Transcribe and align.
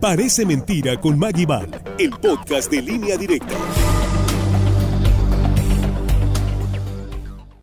Parece 0.00 0.46
mentira 0.46 0.98
con 0.98 1.18
Maggie 1.18 1.44
Val, 1.44 1.68
el 1.98 2.08
podcast 2.10 2.70
de 2.70 2.80
línea 2.80 3.18
directa. 3.18 3.54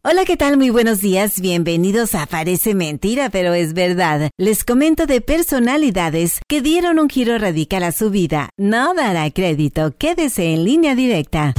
Hola, 0.03 0.23
¿qué 0.23 0.37
tal? 0.37 0.55
Muy 0.55 0.69
buenos 0.69 1.01
días. 1.01 1.41
Bienvenidos 1.41 2.13
a 2.13 2.27
Parece 2.27 2.75
Mentira, 2.75 3.31
pero 3.31 3.55
es 3.55 3.73
verdad. 3.73 4.29
Les 4.37 4.63
comento 4.63 5.07
de 5.07 5.19
personalidades 5.19 6.39
que 6.47 6.61
dieron 6.61 6.99
un 6.99 7.09
giro 7.09 7.39
radical 7.39 7.81
a 7.81 7.91
su 7.91 8.11
vida. 8.11 8.51
No 8.55 8.93
dará 8.93 9.31
crédito. 9.31 9.95
Quédese 9.97 10.53
en 10.53 10.63
línea 10.63 10.93
directa. 10.93 11.55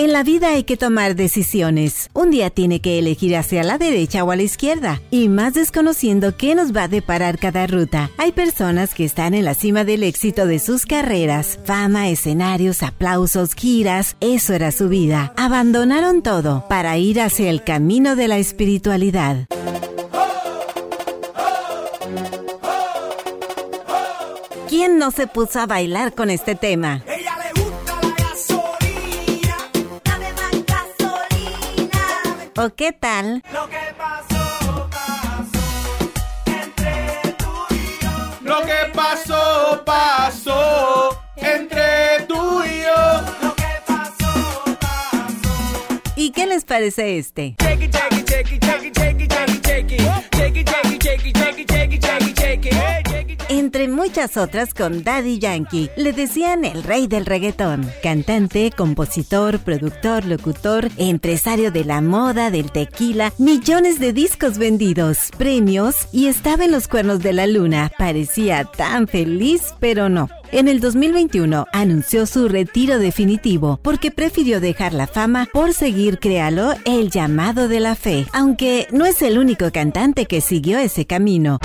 En 0.00 0.14
la 0.14 0.22
vida 0.22 0.54
hay 0.54 0.64
que 0.64 0.78
tomar 0.78 1.14
decisiones. 1.14 2.08
Un 2.14 2.30
día 2.30 2.48
tiene 2.48 2.80
que 2.80 2.98
elegir 2.98 3.36
hacia 3.36 3.62
la 3.62 3.76
derecha 3.76 4.24
o 4.24 4.30
a 4.30 4.36
la 4.36 4.42
izquierda, 4.42 4.98
y 5.10 5.28
más 5.28 5.52
desconociendo 5.52 6.38
qué 6.38 6.54
nos 6.54 6.74
va 6.74 6.84
a 6.84 6.88
deparar 6.88 7.38
cada 7.38 7.66
ruta. 7.66 8.10
Hay 8.16 8.32
personas 8.32 8.94
que 8.94 9.04
están 9.04 9.34
en 9.34 9.44
la 9.44 9.52
cima 9.52 9.84
del 9.84 10.02
éxito 10.02 10.46
de 10.46 10.58
sus 10.58 10.86
carreras, 10.86 11.58
fama, 11.66 12.08
escenarios, 12.08 12.82
aplausos, 12.82 13.54
giras, 13.54 14.16
eso 14.20 14.54
era 14.54 14.72
su 14.72 14.88
vida. 14.88 15.34
Abandonaron 15.36 16.22
todo 16.22 16.64
para 16.66 16.96
ir 16.96 17.20
hacia 17.20 17.50
el 17.50 17.62
camino 17.62 18.16
de 18.16 18.28
la 18.28 18.38
espiritualidad. 18.38 19.44
¿Quién 24.66 24.96
no 24.96 25.10
se 25.10 25.26
puso 25.26 25.60
a 25.60 25.66
bailar 25.66 26.14
con 26.14 26.30
este 26.30 26.54
tema? 26.54 27.02
¿O 32.62 32.68
qué 32.74 32.92
tal? 32.92 33.42
Lo 33.54 33.66
que 33.70 33.78
pasó, 33.96 34.86
pasó 34.90 36.12
entre 36.44 37.32
tú 37.38 37.48
y 37.70 37.98
yo. 38.02 38.10
Lo 38.42 38.60
que 38.66 38.76
pasó, 38.94 39.82
pasó 39.86 41.18
entre 41.36 42.20
tú 42.28 42.62
y 42.62 42.82
yo. 42.82 43.22
Lo 43.42 43.54
que 43.54 43.64
pasó, 43.86 44.62
pasó. 44.78 45.48
¿Y 46.16 46.32
qué 46.32 46.44
les 46.46 46.66
parece 46.66 47.16
este? 47.16 47.56
Shake 47.62 47.84
it, 47.84 47.94
shake 47.94 48.12
it, 48.12 48.28
shake 48.28 48.52
it, 48.52 48.62
shake 48.62 48.84
it, 48.84 48.94
shake 48.98 49.22
it, 50.60 50.68
shake 51.70 51.79
Entre 53.70 53.86
muchas 53.86 54.36
otras 54.36 54.74
con 54.74 55.04
Daddy 55.04 55.38
Yankee, 55.38 55.90
le 55.96 56.12
decían 56.12 56.64
el 56.64 56.82
rey 56.82 57.06
del 57.06 57.24
reggaetón. 57.24 57.88
Cantante, 58.02 58.72
compositor, 58.76 59.60
productor, 59.60 60.24
locutor, 60.24 60.88
empresario 60.96 61.70
de 61.70 61.84
la 61.84 62.00
moda, 62.00 62.50
del 62.50 62.72
tequila, 62.72 63.32
millones 63.38 64.00
de 64.00 64.12
discos 64.12 64.58
vendidos, 64.58 65.28
premios 65.38 66.08
y 66.10 66.26
estaba 66.26 66.64
en 66.64 66.72
los 66.72 66.88
cuernos 66.88 67.20
de 67.20 67.32
la 67.32 67.46
luna. 67.46 67.92
Parecía 67.96 68.64
tan 68.64 69.06
feliz, 69.06 69.62
pero 69.78 70.08
no. 70.08 70.28
En 70.50 70.66
el 70.66 70.80
2021 70.80 71.66
anunció 71.72 72.26
su 72.26 72.48
retiro 72.48 72.98
definitivo 72.98 73.78
porque 73.84 74.10
prefirió 74.10 74.58
dejar 74.58 74.94
la 74.94 75.06
fama 75.06 75.48
por 75.52 75.74
seguir, 75.74 76.18
créalo, 76.18 76.74
el 76.86 77.08
llamado 77.08 77.68
de 77.68 77.78
la 77.78 77.94
fe. 77.94 78.26
Aunque 78.32 78.88
no 78.90 79.06
es 79.06 79.22
el 79.22 79.38
único 79.38 79.70
cantante 79.70 80.26
que 80.26 80.40
siguió 80.40 80.80
ese 80.80 81.06
camino. 81.06 81.60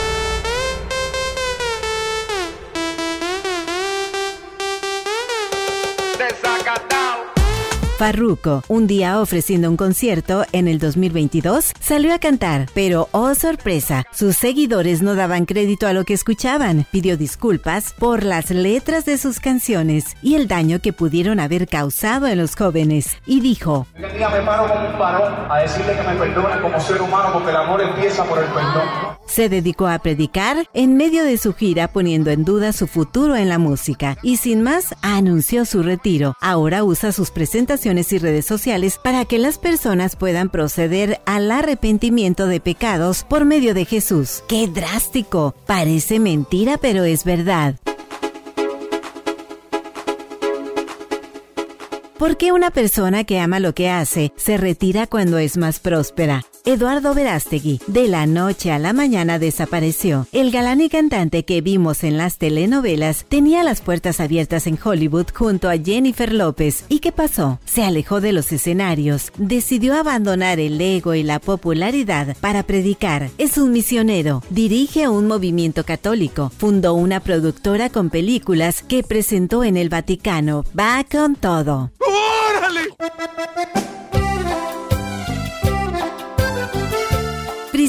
Farruko, 7.97 8.61
un 8.67 8.87
día 8.87 9.21
ofreciendo 9.21 9.69
un 9.69 9.77
concierto 9.77 10.43
en 10.51 10.67
el 10.67 10.79
2022, 10.79 11.71
salió 11.79 12.13
a 12.13 12.19
cantar, 12.19 12.65
pero 12.73 13.07
oh 13.11 13.33
sorpresa, 13.35 14.03
sus 14.11 14.35
seguidores 14.35 15.01
no 15.01 15.15
daban 15.15 15.45
crédito 15.45 15.87
a 15.87 15.93
lo 15.93 16.03
que 16.03 16.13
escuchaban. 16.13 16.85
Pidió 16.91 17.15
disculpas 17.15 17.93
por 17.97 18.23
las 18.23 18.51
letras 18.51 19.05
de 19.05 19.17
sus 19.17 19.39
canciones 19.39 20.17
y 20.21 20.35
el 20.35 20.49
daño 20.49 20.81
que 20.81 20.91
pudieron 20.91 21.39
haber 21.39 21.69
causado 21.69 22.27
en 22.27 22.37
los 22.37 22.57
jóvenes 22.57 23.17
y 23.25 23.39
dijo, 23.39 23.87
en 23.95 24.13
día 24.17 24.27
me 24.27 24.41
paro 24.41 24.67
como 24.67 24.89
un 24.89 24.99
varón 24.99 25.33
a 25.49 25.59
decirle 25.59 25.95
que 25.95 26.03
me 26.03 26.15
perdone 26.15 26.61
como 26.61 26.79
ser 26.81 27.01
humano 27.01 27.29
porque 27.31 27.51
el 27.51 27.55
amor 27.55 27.81
empieza 27.81 28.25
por 28.25 28.39
el 28.39 28.49
perdón. 28.49 28.89
se 29.25 29.47
dedicó 29.47 29.87
a 29.87 29.99
predicar 29.99 30.67
en 30.73 30.97
medio 30.97 31.23
de 31.23 31.37
su 31.37 31.53
gira 31.53 31.87
poniendo 31.87 32.29
en 32.29 32.43
duda 32.43 32.73
su 32.73 32.87
futuro 32.87 33.37
en 33.37 33.47
la 33.47 33.57
música 33.57 34.17
y 34.21 34.35
sin 34.35 34.63
más 34.63 34.93
anunció 35.01 35.63
su 35.63 35.81
retiro. 35.81 36.35
Ahora 36.41 36.83
usa 36.83 37.13
sus 37.13 37.31
presentaciones 37.31 37.84
y 37.85 38.17
redes 38.17 38.45
sociales 38.45 38.97
para 38.97 39.25
que 39.25 39.37
las 39.37 39.59
personas 39.59 40.15
puedan 40.15 40.49
proceder 40.49 41.21
al 41.25 41.51
arrepentimiento 41.51 42.47
de 42.47 42.59
pecados 42.59 43.23
por 43.23 43.45
medio 43.45 43.75
de 43.75 43.85
Jesús. 43.85 44.43
¡Qué 44.47 44.67
drástico! 44.67 45.53
Parece 45.67 46.19
mentira, 46.19 46.77
pero 46.77 47.03
es 47.03 47.23
verdad. 47.25 47.75
¿Por 52.17 52.37
qué 52.37 52.51
una 52.51 52.71
persona 52.71 53.23
que 53.23 53.39
ama 53.39 53.59
lo 53.59 53.75
que 53.75 53.89
hace 53.89 54.33
se 54.35 54.57
retira 54.57 55.05
cuando 55.05 55.37
es 55.37 55.57
más 55.57 55.79
próspera? 55.79 56.43
Eduardo 56.67 57.13
Verástegui, 57.13 57.79
de 57.85 58.07
la 58.07 58.25
noche 58.25 58.71
a 58.71 58.79
la 58.79 58.91
mañana 58.91 59.37
desapareció. 59.37 60.25
El 60.31 60.49
galán 60.49 60.81
y 60.81 60.89
cantante 60.89 61.45
que 61.45 61.61
vimos 61.61 62.03
en 62.03 62.17
las 62.17 62.39
telenovelas 62.39 63.25
tenía 63.29 63.61
las 63.63 63.81
puertas 63.81 64.19
abiertas 64.19 64.65
en 64.65 64.79
Hollywood 64.83 65.27
junto 65.31 65.69
a 65.69 65.77
Jennifer 65.77 66.33
López. 66.33 66.85
¿Y 66.89 66.99
qué 66.99 67.11
pasó? 67.11 67.59
Se 67.65 67.83
alejó 67.83 68.19
de 68.19 68.33
los 68.33 68.51
escenarios, 68.51 69.31
decidió 69.37 69.93
abandonar 69.93 70.59
el 70.59 70.81
ego 70.81 71.13
y 71.13 71.21
la 71.21 71.39
popularidad 71.39 72.35
para 72.41 72.63
predicar. 72.63 73.29
Es 73.37 73.59
un 73.59 73.71
misionero, 73.71 74.41
dirige 74.49 75.07
un 75.07 75.27
movimiento 75.27 75.83
católico, 75.83 76.51
fundó 76.57 76.95
una 76.95 77.19
productora 77.19 77.91
con 77.91 78.09
películas 78.09 78.81
que 78.81 79.03
presentó 79.03 79.63
en 79.63 79.77
el 79.77 79.89
Vaticano. 79.89 80.63
Va 80.77 81.05
con 81.09 81.35
todo. 81.35 81.91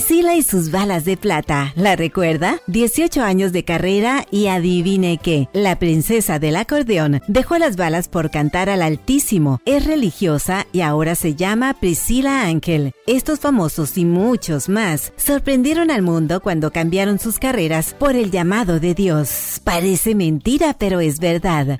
Priscila 0.06 0.36
y 0.36 0.42
sus 0.42 0.70
balas 0.70 1.04
de 1.04 1.16
plata, 1.16 1.72
¿la 1.74 1.96
recuerda? 1.96 2.60
18 2.68 3.24
años 3.24 3.50
de 3.50 3.64
carrera 3.64 4.24
y 4.30 4.46
adivine 4.46 5.18
qué, 5.18 5.48
la 5.52 5.80
princesa 5.80 6.38
del 6.38 6.54
acordeón 6.54 7.22
dejó 7.26 7.58
las 7.58 7.74
balas 7.74 8.06
por 8.06 8.30
cantar 8.30 8.70
al 8.70 8.82
altísimo, 8.82 9.60
es 9.64 9.84
religiosa 9.84 10.68
y 10.70 10.82
ahora 10.82 11.16
se 11.16 11.34
llama 11.34 11.74
Priscila 11.74 12.42
Ángel. 12.42 12.92
Estos 13.08 13.40
famosos 13.40 13.98
y 13.98 14.04
muchos 14.04 14.68
más 14.68 15.12
sorprendieron 15.16 15.90
al 15.90 16.02
mundo 16.02 16.40
cuando 16.40 16.70
cambiaron 16.70 17.18
sus 17.18 17.40
carreras 17.40 17.92
por 17.98 18.14
el 18.14 18.30
llamado 18.30 18.78
de 18.78 18.94
Dios. 18.94 19.60
Parece 19.64 20.14
mentira, 20.14 20.76
pero 20.78 21.00
es 21.00 21.18
verdad. 21.18 21.78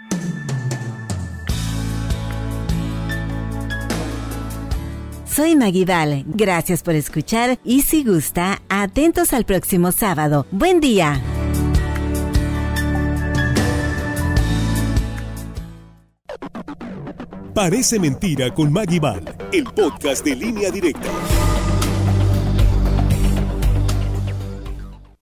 Soy 5.37 5.55
Maguidal, 5.55 6.25
gracias 6.29 6.83
por 6.83 6.95
escuchar 6.95 7.59
y 7.63 7.83
si 7.83 8.05
gusta, 8.05 8.63
atentos 8.71 9.35
al 9.35 9.45
próximo 9.45 9.93
sábado. 9.93 10.47
Buen 10.51 10.81
día. 10.81 11.21
Parece 17.53 17.99
mentira 17.99 18.55
con 18.55 18.73
Maggie 18.73 18.99
Val, 18.99 19.37
el 19.53 19.65
podcast 19.65 20.25
de 20.25 20.37
línea 20.37 20.71
directa. 20.71 21.11